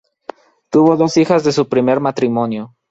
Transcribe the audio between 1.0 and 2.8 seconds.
hijas de su primer matrimonio.